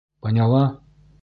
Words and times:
Поняла? 0.19 0.63